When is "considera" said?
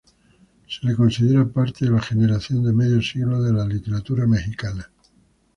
0.95-1.45